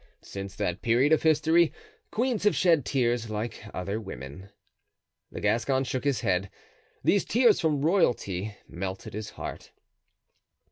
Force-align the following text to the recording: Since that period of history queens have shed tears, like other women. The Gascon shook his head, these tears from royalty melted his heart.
Since 0.23 0.55
that 0.55 0.81
period 0.81 1.13
of 1.13 1.21
history 1.21 1.71
queens 2.09 2.43
have 2.45 2.55
shed 2.55 2.85
tears, 2.85 3.29
like 3.29 3.63
other 3.71 4.01
women. 4.01 4.49
The 5.31 5.39
Gascon 5.41 5.83
shook 5.83 6.05
his 6.05 6.21
head, 6.21 6.49
these 7.03 7.23
tears 7.23 7.59
from 7.59 7.85
royalty 7.85 8.57
melted 8.67 9.13
his 9.13 9.29
heart. 9.37 9.71